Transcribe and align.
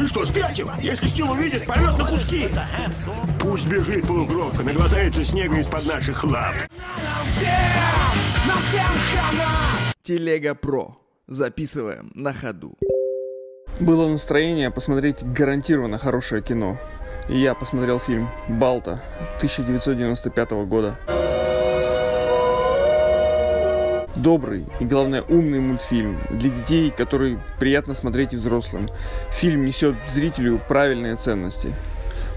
Ты 0.00 0.06
что, 0.06 0.24
спятила? 0.24 0.74
Если 0.80 1.06
Стил 1.06 1.30
увидит, 1.30 1.66
порвет 1.66 1.98
на 1.98 2.06
куски. 2.06 2.48
Пусть 3.38 3.68
бежит 3.68 4.06
полукровка, 4.06 4.62
наглотается 4.62 5.22
снега 5.22 5.60
из-под 5.60 5.84
наших 5.84 6.24
лап. 6.24 6.54
Телега 10.02 10.54
Про. 10.54 10.96
Записываем 11.28 12.12
на 12.14 12.32
ходу. 12.32 12.78
Было 13.78 14.08
настроение 14.08 14.70
посмотреть 14.70 15.22
гарантированно 15.22 15.98
хорошее 15.98 16.40
кино. 16.40 16.78
И 17.28 17.38
я 17.38 17.54
посмотрел 17.54 18.00
фильм 18.00 18.30
«Балта» 18.48 19.02
1995 19.36 20.50
года. 20.64 20.96
Добрый 24.22 24.66
и, 24.80 24.84
главное, 24.84 25.22
умный 25.22 25.60
мультфильм 25.60 26.20
для 26.28 26.50
детей, 26.50 26.92
который 26.94 27.38
приятно 27.58 27.94
смотреть 27.94 28.34
и 28.34 28.36
взрослым. 28.36 28.90
Фильм 29.30 29.64
несет 29.64 29.96
зрителю 30.06 30.60
правильные 30.68 31.16
ценности– 31.16 31.72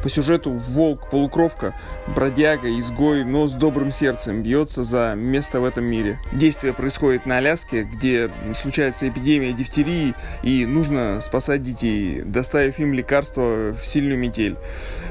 по 0.04 0.10
сюжету 0.10 0.52
волк-полукровка, 0.52 1.74
бродяга, 2.08 2.68
изгой, 2.78 3.24
но 3.24 3.48
с 3.48 3.54
добрым 3.54 3.92
сердцем 3.92 4.44
бьется 4.44 4.84
за 4.84 5.14
место 5.16 5.62
в 5.62 5.66
этом 5.66 5.86
мире. 5.86 6.20
Действие 6.34 6.74
происходит 6.74 7.26
на 7.26 7.38
Аляске, 7.38 7.84
где 7.84 8.30
случается 8.54 9.08
эпидемия 9.08 9.54
дифтерии 9.54 10.14
и 10.44 10.66
нужно 10.66 11.22
спасать 11.22 11.62
детей, 11.62 12.22
доставив 12.22 12.80
им 12.80 12.94
лекарства 12.94 13.72
в 13.72 13.86
сильную 13.86 14.20
метель. 14.20 14.58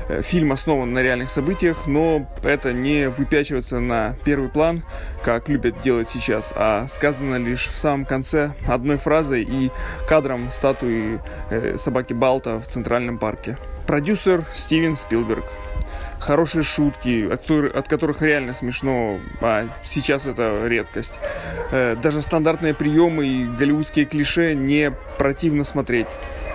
Э, 0.09 0.21
фильм 0.23 0.53
основан 0.53 0.93
на 0.93 1.03
реальных 1.03 1.31
событиях, 1.31 1.87
но 1.87 2.31
это 2.43 2.75
не 2.75 3.09
выпячивается 3.09 3.81
на 3.81 4.15
первый 4.25 4.51
план, 4.51 4.83
как 5.23 5.49
любят 5.49 5.81
делать 5.81 6.11
сейчас, 6.11 6.53
а 6.55 6.87
сказано 6.87 7.37
лишь 7.37 7.69
в 7.69 7.79
самом 7.79 8.05
конце 8.05 8.53
одной 8.67 8.99
фразой 8.99 9.43
и 9.43 9.71
кадром 10.07 10.51
статуи 10.51 11.19
э, 11.51 11.77
собаки 11.79 12.13
Балта 12.13 12.61
в 12.61 12.67
Центральном 12.67 13.19
парке. 13.19 13.57
Продюсер 13.87 14.45
Стивен 14.55 14.97
Спилберг. 14.97 15.45
Хорошие 16.19 16.63
шутки, 16.63 17.29
от, 17.29 17.51
от 17.51 17.89
которых 17.89 18.23
реально 18.23 18.55
смешно, 18.55 19.19
а 19.41 19.69
сейчас 19.83 20.27
это 20.27 20.67
редкость. 20.67 21.19
Э, 21.73 21.97
даже 21.97 22.23
стандартные 22.23 22.75
приемы 22.75 23.27
и 23.27 23.45
голливудские 23.45 24.05
клише 24.05 24.55
не 24.55 24.93
противно 25.19 25.65
смотреть. 25.65 26.07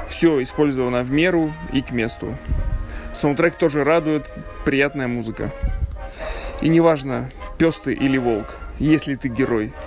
Все 0.07 0.41
использовано 0.41 1.03
в 1.03 1.11
меру 1.11 1.53
и 1.73 1.81
к 1.81 1.91
месту. 1.91 2.37
Саундтрек 3.13 3.55
тоже 3.55 3.83
радует, 3.83 4.25
приятная 4.63 5.07
музыка. 5.07 5.51
И 6.61 6.69
неважно, 6.69 7.29
пес 7.57 7.77
ты 7.77 7.93
или 7.93 8.17
волк, 8.17 8.55
если 8.79 9.15
ты 9.15 9.27
герой– 9.27 9.73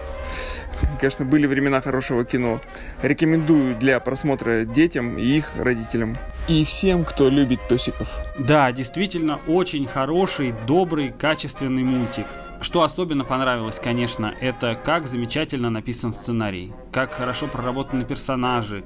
Конечно, 1.01 1.25
были 1.25 1.47
времена 1.47 1.81
хорошего 1.81 2.27
кино. 2.27 2.61
Рекомендую 3.03 3.75
для 3.75 3.99
просмотра 4.01 4.67
детям 4.67 5.17
и 5.17 5.25
их 5.25 5.57
родителям. 5.57 6.19
И 6.47 6.63
всем, 6.65 7.07
кто 7.07 7.31
любит 7.31 7.67
песиков. 7.69 8.19
Да, 8.39 8.71
действительно, 8.71 9.41
очень 9.47 9.87
хороший, 9.87 10.55
добрый, 10.67 11.11
качественный 11.11 11.85
мультик. 11.85 12.27
Что 12.61 12.83
особенно 12.83 13.25
понравилось, 13.25 13.81
конечно, 13.83 14.35
это 14.39 14.75
как 14.75 15.07
замечательно 15.07 15.71
написан 15.71 16.13
сценарий, 16.13 16.75
как 16.93 17.15
хорошо 17.15 17.47
проработаны 17.47 18.05
персонажи, 18.05 18.85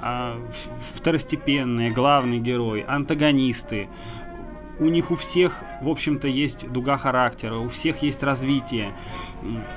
а, 0.00 0.38
второстепенные, 0.94 1.90
главный 1.90 2.38
герой, 2.38 2.80
антагонисты, 2.88 3.90
у 4.80 4.86
них 4.86 5.10
у 5.10 5.14
всех, 5.14 5.62
в 5.82 5.88
общем-то, 5.88 6.26
есть 6.26 6.68
дуга 6.72 6.96
характера, 6.96 7.56
у 7.56 7.68
всех 7.68 8.02
есть 8.02 8.22
развитие. 8.22 8.96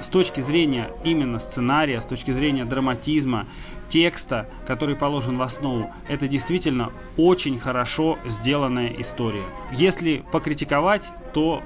С 0.01 0.07
точки 0.07 0.41
зрения 0.41 0.91
именно 1.03 1.39
сценария, 1.39 1.99
с 1.99 2.05
точки 2.05 2.31
зрения 2.31 2.65
драматизма, 2.65 3.45
текста, 3.89 4.47
который 4.65 4.95
положен 4.95 5.37
в 5.37 5.41
основу, 5.41 5.93
это 6.07 6.27
действительно 6.27 6.91
очень 7.17 7.59
хорошо 7.59 8.17
сделанная 8.25 8.93
история. 8.97 9.43
Если 9.73 10.23
покритиковать, 10.31 11.11
то 11.33 11.61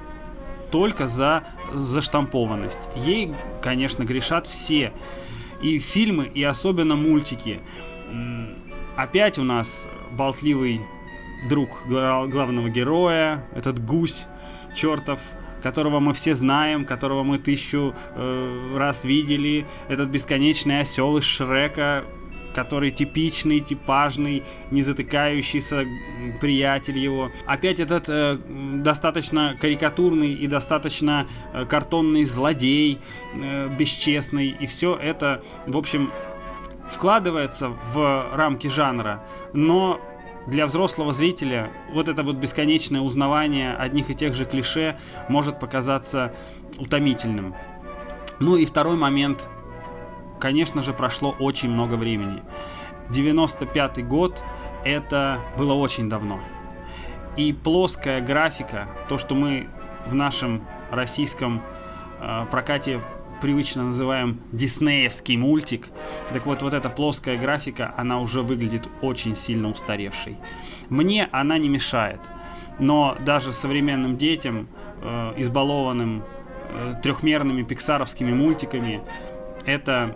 только 0.70 1.08
за 1.08 1.44
заштампованность. 1.72 2.80
Ей, 2.96 3.32
конечно, 3.62 4.02
грешат 4.04 4.46
все. 4.46 4.92
И 5.62 5.78
фильмы, 5.78 6.24
и 6.26 6.42
особенно 6.42 6.96
мультики. 6.96 7.60
Опять 8.96 9.38
у 9.38 9.44
нас 9.44 9.88
болтливый 10.10 10.80
друг 11.46 11.84
главного 11.86 12.68
героя, 12.68 13.44
этот 13.54 13.84
гусь 13.84 14.26
чертов, 14.74 15.20
которого 15.62 16.00
мы 16.00 16.12
все 16.12 16.34
знаем, 16.34 16.84
которого 16.84 17.22
мы 17.22 17.38
тысячу 17.38 17.94
э, 18.14 18.76
раз 18.76 19.04
видели, 19.04 19.66
этот 19.88 20.08
бесконечный 20.08 20.80
осел 20.80 21.16
из 21.16 21.24
Шрека, 21.24 22.04
который 22.54 22.90
типичный, 22.90 23.60
типажный, 23.60 24.42
не 24.70 24.82
затыкающийся 24.82 25.84
приятель 26.40 26.98
его. 26.98 27.30
Опять 27.46 27.80
этот 27.80 28.08
э, 28.08 28.38
достаточно 28.82 29.56
карикатурный 29.60 30.32
и 30.32 30.46
достаточно 30.46 31.28
э, 31.52 31.64
картонный 31.66 32.24
злодей, 32.24 32.98
э, 33.34 33.68
бесчестный, 33.78 34.48
и 34.48 34.66
все 34.66 34.96
это, 34.96 35.42
в 35.66 35.76
общем, 35.76 36.10
вкладывается 36.90 37.68
в 37.92 38.30
рамки 38.34 38.66
жанра, 38.66 39.22
но 39.52 40.00
для 40.48 40.64
взрослого 40.66 41.12
зрителя 41.12 41.70
вот 41.92 42.08
это 42.08 42.22
вот 42.22 42.36
бесконечное 42.36 43.02
узнавание 43.02 43.74
одних 43.74 44.08
и 44.10 44.14
тех 44.14 44.34
же 44.34 44.46
клише 44.46 44.98
может 45.28 45.60
показаться 45.60 46.34
утомительным. 46.78 47.54
Ну 48.40 48.56
и 48.56 48.64
второй 48.64 48.96
момент. 48.96 49.48
Конечно 50.40 50.82
же, 50.82 50.92
прошло 50.92 51.34
очень 51.38 51.70
много 51.70 51.94
времени. 51.94 52.42
95 53.10 54.06
год– 54.06 54.42
это 54.84 55.40
было 55.58 55.74
очень 55.74 56.08
давно. 56.08 56.40
И 57.36 57.52
плоская 57.52 58.20
графика, 58.20 58.86
то, 59.08 59.18
что 59.18 59.34
мы 59.34 59.68
в 60.06 60.14
нашем 60.14 60.64
российском 60.90 61.62
э, 62.20 62.46
прокате 62.50 63.00
привычно 63.40 63.84
называем 63.84 64.40
диснеевский 64.52 65.36
мультик. 65.36 65.88
Так 66.32 66.46
вот, 66.46 66.62
вот 66.62 66.74
эта 66.74 66.88
плоская 66.90 67.38
графика, 67.38 67.94
она 67.96 68.20
уже 68.20 68.42
выглядит 68.42 68.88
очень 69.02 69.36
сильно 69.36 69.68
устаревшей. 69.70 70.36
Мне 70.88 71.28
она 71.32 71.58
не 71.58 71.68
мешает. 71.68 72.20
Но 72.78 73.16
даже 73.24 73.52
современным 73.52 74.16
детям, 74.16 74.68
э, 75.02 75.32
избалованным 75.36 76.22
э, 76.68 76.94
трехмерными 77.02 77.62
пиксаровскими 77.62 78.32
мультиками, 78.32 79.00
это 79.66 80.14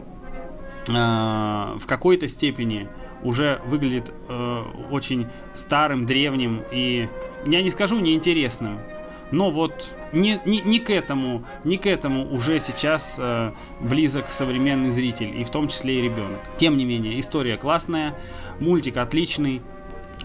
э, 0.88 0.93
в 0.93 1.87
какой-то 1.87 2.28
степени 2.28 2.88
уже 3.22 3.61
выглядит 3.66 4.12
э, 4.28 4.65
очень 4.91 5.27
старым, 5.55 6.06
древним 6.06 6.62
и, 6.72 7.09
я 7.47 7.62
не 7.62 7.71
скажу 7.71 7.99
неинтересным, 7.99 8.78
но 9.32 9.50
вот 9.50 9.94
не, 10.12 10.41
не, 10.44 10.60
не 10.60 10.78
к 10.78 10.91
этому, 10.91 11.44
не 11.65 11.78
к 11.78 11.87
этому 11.87 12.32
уже 12.32 12.60
сейчас 12.60 13.16
э, 13.19 13.53
близок 13.81 14.31
современный 14.31 14.91
зритель, 14.91 15.41
и 15.41 15.43
в 15.43 15.50
том 15.50 15.69
числе 15.69 15.98
и 15.98 16.03
ребенок. 16.03 16.41
Тем 16.59 16.76
не 16.76 16.84
менее, 16.84 17.19
история 17.19 17.56
классная, 17.56 18.15
мультик 18.60 18.98
отличный, 18.98 19.62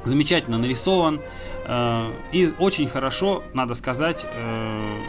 замечательно 0.04 0.58
нарисован 0.58 1.22
э, 1.66 2.14
и 2.32 2.50
очень 2.60 2.88
хорошо, 2.88 3.44
надо 3.54 3.74
сказать, 3.74 4.26
э, 4.26 5.02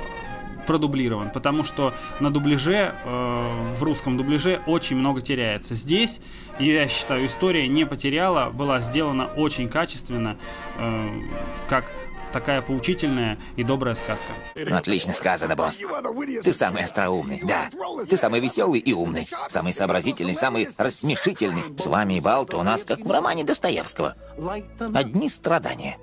продублирован, 0.66 1.30
потому 1.30 1.64
что 1.64 1.94
на 2.20 2.30
дубляже, 2.30 2.94
э, 3.02 3.72
в 3.74 3.82
русском 3.82 4.18
дубляже 4.18 4.60
очень 4.66 4.96
много 4.96 5.22
теряется. 5.22 5.74
Здесь, 5.74 6.20
я 6.60 6.86
считаю, 6.88 7.26
история 7.26 7.66
не 7.68 7.86
потеряла, 7.86 8.50
была 8.50 8.80
сделана 8.80 9.26
очень 9.26 9.68
качественно, 9.70 10.36
э, 10.76 11.08
как 11.68 11.90
такая 12.32 12.62
поучительная 12.62 13.38
и 13.56 13.64
добрая 13.64 13.94
сказка. 13.94 14.32
Отлично 14.70 15.12
сказано, 15.12 15.56
босс. 15.56 15.80
Ты 16.42 16.52
самый 16.52 16.84
остроумный, 16.84 17.40
да. 17.44 17.68
Ты 18.08 18.16
самый 18.16 18.40
веселый 18.40 18.80
и 18.80 18.92
умный. 18.92 19.28
Самый 19.48 19.72
сообразительный, 19.72 20.34
самый 20.34 20.68
рассмешительный. 20.76 21.64
С 21.76 21.86
вами 21.86 22.14
и 22.14 22.20
Балт 22.20 22.54
у 22.54 22.62
нас 22.62 22.84
как 22.84 23.00
в 23.00 23.10
романе 23.10 23.44
Достоевского. 23.44 24.16
Одни 24.94 25.28
страдания. 25.28 25.98